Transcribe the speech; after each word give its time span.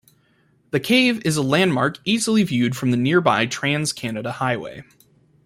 The 0.71 0.79
cave 0.79 1.23
is 1.27 1.37
a 1.37 1.43
landmark 1.43 1.99
easily 2.05 2.41
viewed 2.41 2.75
from 2.75 2.89
the 2.89 2.97
nearby 2.97 3.45
Trans-Canada 3.45 4.31
Highway. 4.31 4.83